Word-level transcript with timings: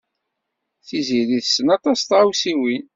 Tiziri 0.87 1.37
tessen 1.43 1.67
aṭas 1.75 1.99
n 2.03 2.05
tɣawsiwin. 2.07 2.83